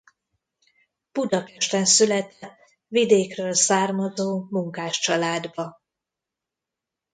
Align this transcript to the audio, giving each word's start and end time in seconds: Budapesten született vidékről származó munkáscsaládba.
Budapesten 1.11 1.85
született 1.85 2.79
vidékről 2.87 3.53
származó 3.53 4.47
munkáscsaládba. 4.49 5.81